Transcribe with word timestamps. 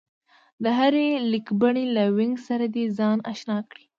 د 0.63 0.65
هرې 0.77 1.07
لیکبڼې 1.31 1.85
له 1.95 2.03
وينګ 2.17 2.35
سره 2.47 2.65
دې 2.75 2.85
ځان 2.97 3.17
اشنا 3.31 3.57
کړي 3.69 3.85